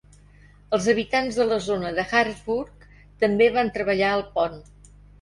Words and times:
Els 0.77 0.87
habitants 0.93 1.37
de 1.41 1.47
la 1.51 1.59
zona 1.67 1.93
de 1.99 2.07
Harrisburg 2.23 2.91
també 3.27 3.53
van 3.61 3.73
treballar 3.81 4.13
al 4.19 4.29
pont. 4.37 4.63